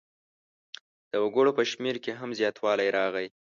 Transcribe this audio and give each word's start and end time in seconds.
د 1.11 1.13
وګړو 1.23 1.51
په 1.57 1.63
شمېر 1.71 1.95
کې 2.03 2.11
هم 2.19 2.29
زیاتوالی 2.39 2.87
راغی. 2.97 3.27